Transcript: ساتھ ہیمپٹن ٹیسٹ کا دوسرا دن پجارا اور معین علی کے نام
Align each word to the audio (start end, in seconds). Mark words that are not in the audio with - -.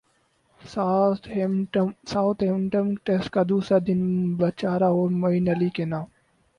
ساتھ 0.61 1.27
ہیمپٹن 1.29 2.93
ٹیسٹ 3.03 3.29
کا 3.29 3.43
دوسرا 3.49 3.77
دن 3.87 4.01
پجارا 4.37 4.87
اور 4.89 5.09
معین 5.21 5.49
علی 5.49 5.69
کے 5.69 5.85
نام 5.85 6.05